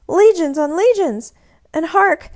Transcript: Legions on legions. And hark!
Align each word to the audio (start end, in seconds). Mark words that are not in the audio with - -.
Legions 0.09 0.57
on 0.57 0.75
legions. 0.75 1.31
And 1.73 1.85
hark! 1.85 2.29